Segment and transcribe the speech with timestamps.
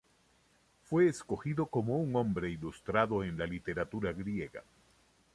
[0.81, 4.63] Fue escogido como un hombre ilustrado en la literatura griega.